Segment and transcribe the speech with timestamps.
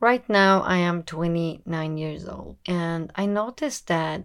[0.00, 4.24] Right now, I am 29 years old, and I noticed that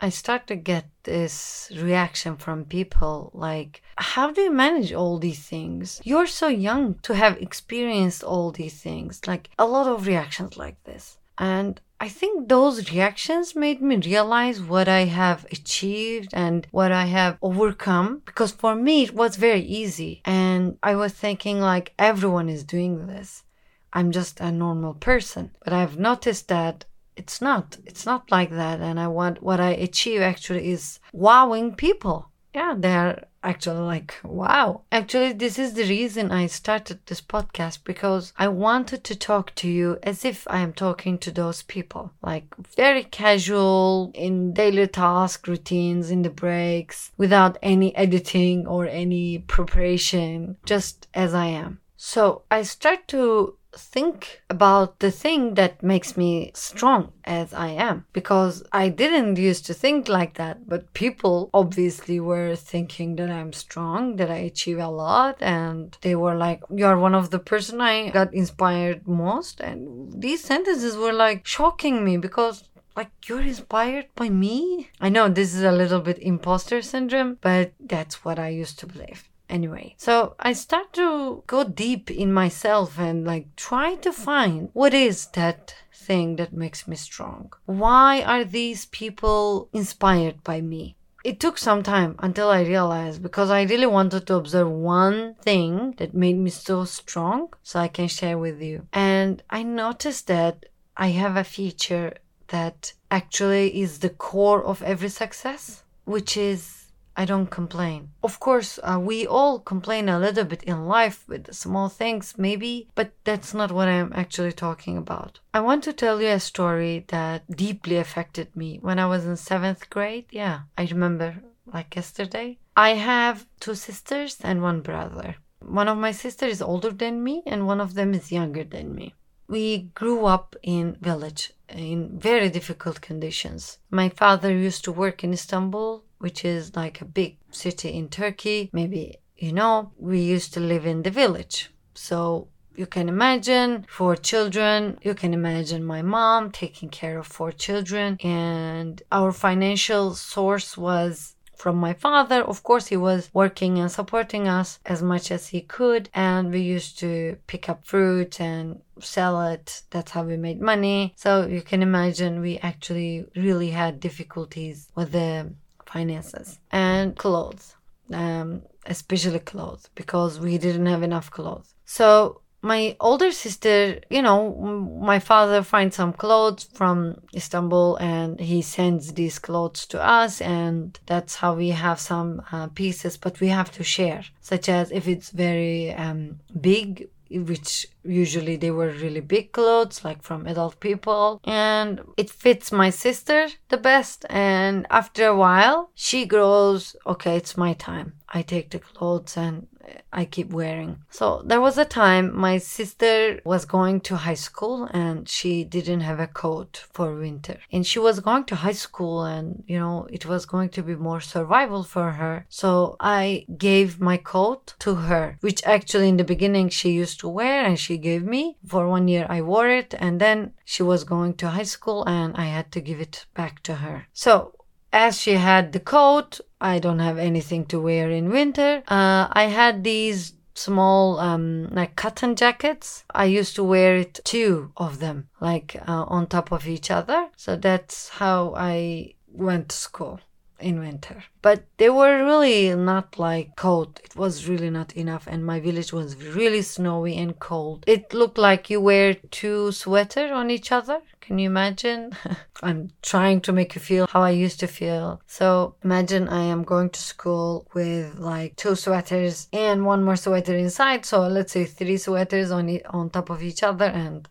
[0.00, 5.38] I start to get this reaction from people like, How do you manage all these
[5.38, 6.00] things?
[6.02, 9.20] You're so young to have experienced all these things.
[9.24, 11.18] Like, a lot of reactions like this.
[11.38, 17.04] And I think those reactions made me realize what I have achieved and what I
[17.04, 20.20] have overcome because for me it was very easy.
[20.24, 23.44] And I was thinking, like, everyone is doing this.
[23.92, 25.50] I'm just a normal person.
[25.64, 26.84] But I've noticed that
[27.16, 27.76] it's not.
[27.84, 28.80] It's not like that.
[28.80, 32.30] And I want what I achieve actually is wowing people.
[32.54, 34.82] Yeah, they're actually like, wow.
[34.92, 39.68] Actually, this is the reason I started this podcast because I wanted to talk to
[39.68, 42.12] you as if I am talking to those people.
[42.22, 49.38] Like very casual in daily task routines, in the breaks, without any editing or any
[49.38, 51.80] preparation, just as I am.
[51.96, 58.06] So I start to think about the thing that makes me strong as I am.
[58.12, 63.52] Because I didn't used to think like that but people obviously were thinking that I'm
[63.52, 67.80] strong that I achieve a lot and they were like you're one of the person
[67.80, 69.60] I got inspired most.
[69.60, 72.64] And these sentences were like shocking me because
[72.96, 74.90] like you're inspired by me?
[75.00, 78.86] I know this is a little bit imposter syndrome but that's what i used to
[78.86, 79.94] believe anyway.
[79.98, 85.26] So I start to go deep in myself and like try to find what is
[85.34, 87.52] that thing that makes me strong.
[87.66, 90.96] Why are these people inspired by me?
[91.24, 95.94] It took some time until I realized because I really wanted to observe one thing
[95.98, 98.88] that made me so strong so I can share with you.
[98.92, 100.66] And I noticed that
[100.96, 102.14] I have a feature
[102.48, 106.81] that actually is the core of every success, which is
[107.16, 108.10] I don't complain.
[108.22, 112.88] Of course, uh, we all complain a little bit in life with small things, maybe,
[112.94, 115.40] but that's not what I'm actually talking about.
[115.52, 119.36] I want to tell you a story that deeply affected me when I was in
[119.36, 120.26] seventh grade.
[120.30, 122.58] Yeah, I remember like yesterday.
[122.76, 125.36] I have two sisters and one brother.
[125.60, 128.94] One of my sisters is older than me, and one of them is younger than
[128.94, 129.14] me.
[129.56, 129.66] We
[130.00, 133.78] grew up in village in very difficult conditions.
[133.90, 138.70] My father used to work in Istanbul which is like a big city in Turkey.
[138.72, 141.70] Maybe you know, we used to live in the village.
[141.94, 142.46] So
[142.76, 144.98] you can imagine four children.
[145.02, 148.18] You can imagine my mom taking care of four children.
[148.22, 152.42] And our financial source was from my father.
[152.42, 156.10] Of course, he was working and supporting us as much as he could.
[156.12, 159.82] And we used to pick up fruit and sell it.
[159.90, 161.14] That's how we made money.
[161.16, 165.52] So you can imagine we actually really had difficulties with the
[165.86, 167.76] finances and clothes,
[168.12, 171.74] um, especially clothes, because we didn't have enough clothes.
[171.84, 174.54] So my older sister, you know,
[175.00, 180.98] my father finds some clothes from Istanbul and he sends these clothes to us, and
[181.06, 185.08] that's how we have some uh, pieces, but we have to share, such as if
[185.08, 191.40] it's very um, big, which usually they were really big clothes like from adult people
[191.44, 197.56] and it fits my sister the best and after a while she grows okay it's
[197.56, 199.66] my time i take the clothes and
[200.12, 200.98] I keep wearing.
[201.10, 206.00] So there was a time my sister was going to high school and she didn't
[206.00, 207.58] have a coat for winter.
[207.72, 210.94] And she was going to high school and, you know, it was going to be
[210.94, 212.46] more survival for her.
[212.48, 217.28] So I gave my coat to her, which actually in the beginning she used to
[217.28, 218.58] wear and she gave me.
[218.66, 222.36] For one year I wore it and then she was going to high school and
[222.36, 224.06] I had to give it back to her.
[224.12, 224.54] So
[224.92, 228.82] as she had the coat, I don't have anything to wear in winter.
[228.88, 233.04] Uh, I had these small um, like cotton jackets.
[233.14, 237.28] I used to wear it two of them, like uh, on top of each other.
[237.36, 240.20] So that's how I went to school
[240.62, 241.24] in winter.
[241.42, 244.00] But they were really not like cold.
[244.04, 247.84] It was really not enough, and my village was really snowy and cold.
[247.86, 251.00] It looked like you wear two sweater on each other.
[251.20, 252.12] Can you imagine?
[252.62, 255.20] I'm trying to make you feel how I used to feel.
[255.26, 260.56] So imagine I am going to school with like two sweaters and one more sweater
[260.56, 261.04] inside.
[261.04, 264.28] So let's say three sweaters on e- on top of each other, and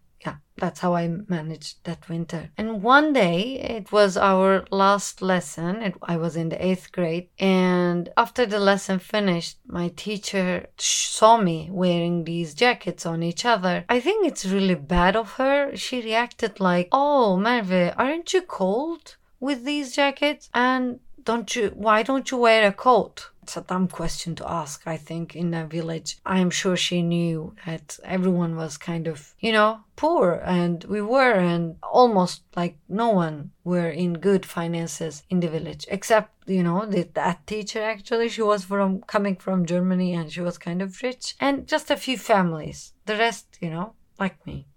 [0.62, 2.52] that's how I managed that winter.
[2.56, 5.82] And one day, it was our last lesson.
[5.82, 7.30] It, I was in the eighth grade.
[7.40, 13.86] And after the lesson finished, my teacher saw me wearing these jackets on each other.
[13.90, 15.76] I think it's really bad of her.
[15.76, 20.48] She reacted like, Oh, Merve, aren't you cold with these jackets?
[20.54, 23.31] And don't you, why don't you wear a coat?
[23.44, 26.18] It's a dumb question to ask, I think, in a village.
[26.26, 31.02] I am sure she knew that everyone was kind of, you know, poor and we
[31.02, 36.64] were and almost like no one were in good finances in the village except you
[36.64, 38.30] know the, that teacher actually.
[38.30, 41.36] She was from coming from germany and she was kind of rich.
[41.40, 42.94] And just a few families.
[43.06, 44.68] The rest you know like me.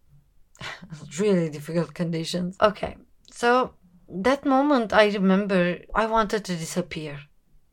[1.19, 2.57] Really difficult conditions.
[2.61, 2.97] Okay
[3.35, 3.75] so
[4.09, 7.19] that moment i remember i wanted to disappear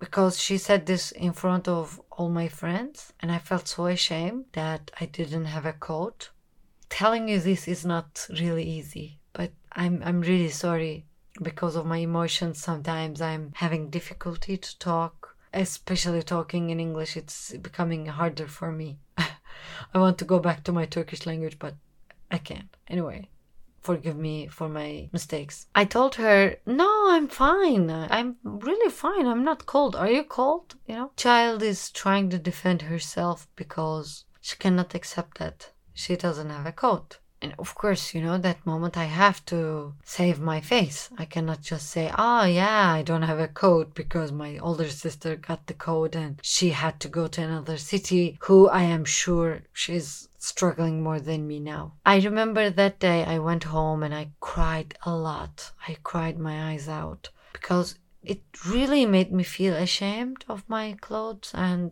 [0.02, 4.44] because she said this in front of all my friends and i felt so ashamed
[4.60, 6.20] that i didn't have a coat
[6.92, 11.06] telling you this is not really easy, but I'm I'm really sorry
[11.42, 12.62] because of my emotions.
[12.62, 17.18] Sometimes I'm having difficulty to talk, especially talking in English.
[17.18, 19.00] It's becoming harder for me.
[19.18, 21.76] I want to go back to my Turkish language, but
[22.30, 22.76] I can't.
[22.88, 23.30] Anyway,
[23.82, 25.68] forgive me for my mistakes.
[25.76, 27.90] I told her, No, I'm fine.
[27.90, 29.26] I'm really fine.
[29.26, 29.96] I'm not cold.
[29.96, 30.76] Are you cold?
[30.88, 36.50] You know, child is trying to defend herself because she cannot accept that she doesn't
[36.50, 37.20] have a coat.
[37.42, 41.10] And of course, you know, that moment I have to save my face.
[41.18, 45.36] I cannot just say, oh, yeah, I don't have a coat because my older sister
[45.36, 49.64] got the coat and she had to go to another city, who I am sure
[49.74, 51.94] she's struggling more than me now.
[52.06, 55.72] I remember that day I went home and I cried a lot.
[55.88, 61.52] I cried my eyes out because it really made me feel ashamed of my clothes
[61.56, 61.92] and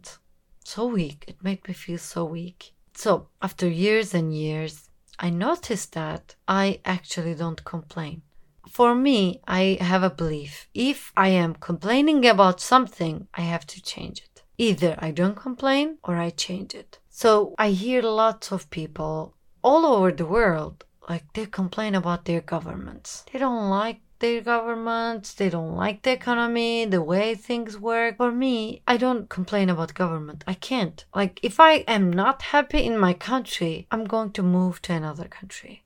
[0.63, 1.25] so weak.
[1.28, 2.74] It made me feel so weak.
[2.94, 4.88] So, after years and years,
[5.21, 8.21] I noticed that I actually don't complain.
[8.69, 13.81] For me, I have a belief if I am complaining about something, I have to
[13.81, 14.44] change it.
[14.57, 17.00] Either I don't complain or I change it.
[17.10, 22.42] So, I hear lots of people all over the world like they complain about their
[22.42, 23.25] governments.
[23.31, 28.18] They don't like their governments, they don't like the economy, the way things work.
[28.18, 30.44] For me, I don't complain about government.
[30.48, 31.04] I can't.
[31.16, 35.25] Like, if I am not happy in my country, I'm going to move to another
[35.25, 35.83] country.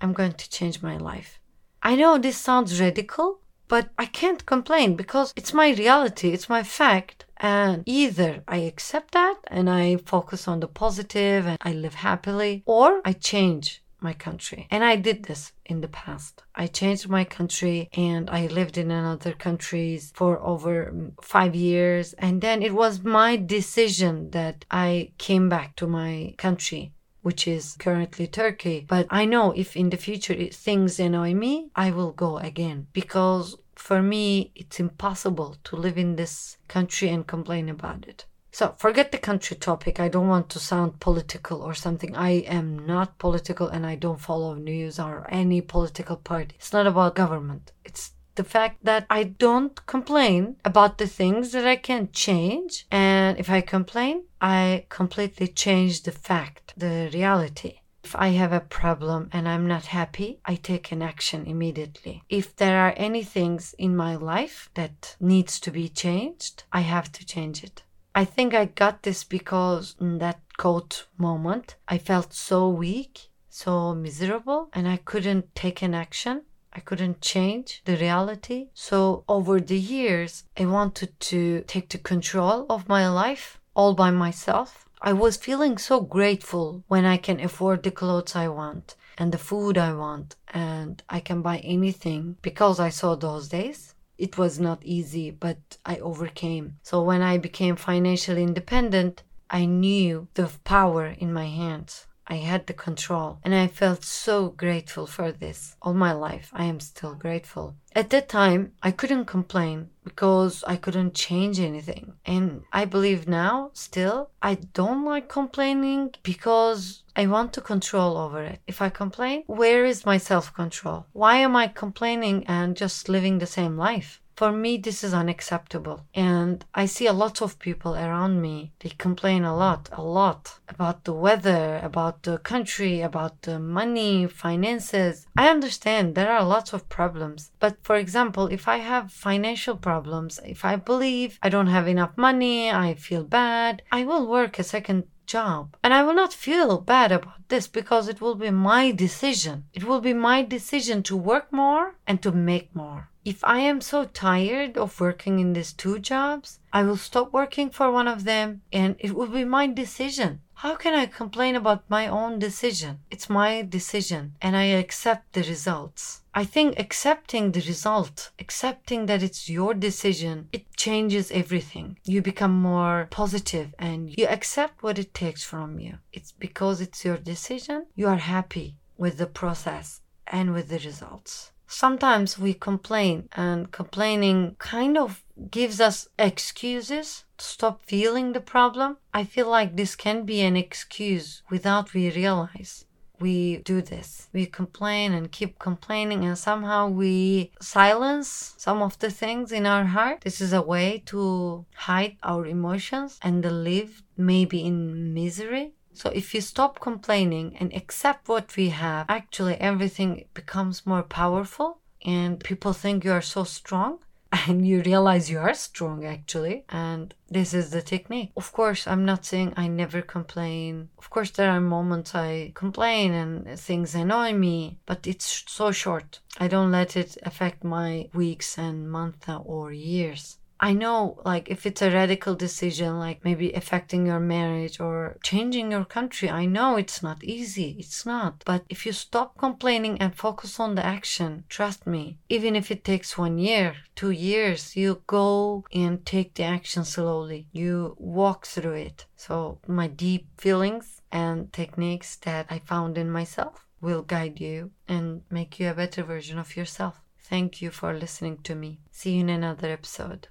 [0.00, 1.38] I'm going to change my life.
[1.82, 6.62] I know this sounds radical, but I can't complain because it's my reality, it's my
[6.62, 7.24] fact.
[7.36, 12.62] And either I accept that and I focus on the positive and I live happily,
[12.66, 14.66] or I change my country.
[14.70, 16.42] And I did this in the past.
[16.54, 22.12] I changed my country and I lived in another countries for over mm, five years.
[22.14, 26.92] And then it was my decision that I came back to my country
[27.22, 28.84] which is currently Turkey.
[28.88, 33.56] But I know if in the future things annoy me, I will go again because
[33.74, 38.24] for me it's impossible to live in this country and complain about it.
[38.52, 40.00] So forget the country topic.
[40.00, 42.16] I don't want to sound political or something.
[42.16, 46.56] I am not political and I don't follow news or any political party.
[46.56, 47.72] It's not about government.
[47.84, 52.86] It's the fact that I don't complain about the things that I can change.
[52.90, 57.80] And if I complain, I completely change the fact, the reality.
[58.02, 62.22] If I have a problem and I'm not happy, I take an action immediately.
[62.28, 67.12] If there are any things in my life that needs to be changed, I have
[67.12, 67.82] to change it.
[68.14, 73.94] I think I got this because in that cold moment, I felt so weak, so
[73.94, 76.42] miserable, and I couldn't take an action.
[76.72, 78.68] I couldn't change the reality.
[78.74, 84.10] So over the years, I wanted to take the control of my life all by
[84.10, 84.88] myself.
[85.02, 89.38] I was feeling so grateful when I can afford the clothes I want and the
[89.38, 94.60] food I want and I can buy anything because I saw those days it was
[94.60, 96.76] not easy, but I overcame.
[96.82, 102.06] So when I became financially independent, I knew the power in my hands.
[102.30, 105.74] I had the control and I felt so grateful for this.
[105.82, 107.74] All my life, I am still grateful.
[107.92, 112.14] At that time, I couldn't complain because I couldn't change anything.
[112.24, 118.44] And I believe now, still, I don't like complaining because I want to control over
[118.44, 118.60] it.
[118.68, 121.06] If I complain, where is my self control?
[121.12, 124.20] Why am I complaining and just living the same life?
[124.40, 126.06] For me, this is unacceptable.
[126.14, 128.72] And I see a lot of people around me.
[128.80, 134.26] They complain a lot, a lot about the weather, about the country, about the money,
[134.26, 135.26] finances.
[135.36, 137.50] I understand there are lots of problems.
[137.58, 142.16] But for example, if I have financial problems, if I believe I don't have enough
[142.16, 145.04] money, I feel bad, I will work a second
[145.36, 145.76] job.
[145.82, 149.64] And I will not feel bad about this because it will be my decision.
[149.72, 153.08] It will be my decision to work more and to make more.
[153.24, 157.68] If I am so tired of working in these two jobs, I will stop working
[157.70, 161.88] for one of them and it will be my decision How can I complain about
[161.88, 163.00] my own decision?
[163.10, 166.19] It's my decision and I accept the results.
[166.32, 171.98] I think accepting the result, accepting that it's your decision, it changes everything.
[172.04, 175.98] You become more positive and you accept what it takes from you.
[176.12, 181.50] It's because it's your decision, you are happy with the process and with the results.
[181.66, 188.98] Sometimes we complain, and complaining kind of gives us excuses to stop feeling the problem.
[189.14, 192.86] I feel like this can be an excuse without we realize
[193.20, 194.28] we do this.
[194.32, 199.84] We complain and keep complaining, and somehow we silence some of the things in our
[199.84, 200.22] heart.
[200.22, 205.72] This is a way to hide our emotions and live maybe in misery.
[205.92, 211.78] So if you stop complaining and accept what we have, actually everything becomes more powerful
[212.04, 213.98] and people think you are so strong
[214.32, 218.30] and you realize you are strong actually and this is the technique.
[218.36, 220.88] Of course i'm not saying i never complain.
[220.98, 226.20] Of course there are moments i complain and things annoy me but it's so short.
[226.38, 231.64] I don't let it affect my weeks and months or years I know, like, if
[231.64, 236.76] it's a radical decision, like maybe affecting your marriage or changing your country, I know
[236.76, 237.76] it's not easy.
[237.78, 238.42] It's not.
[238.44, 242.84] But if you stop complaining and focus on the action, trust me, even if it
[242.84, 247.46] takes one year, two years, you go and take the action slowly.
[247.52, 249.06] You walk through it.
[249.16, 255.22] So, my deep feelings and techniques that I found in myself will guide you and
[255.30, 257.00] make you a better version of yourself.
[257.18, 258.80] Thank you for listening to me.
[258.90, 260.28] See you in another episode.